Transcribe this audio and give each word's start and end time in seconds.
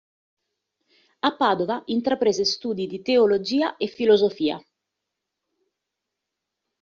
A 1.19 1.35
Padova 1.35 1.83
intraprese 1.85 2.43
studi 2.43 2.87
di 2.87 3.03
teologia 3.03 3.77
e 3.77 3.85
filosofia. 3.85 4.59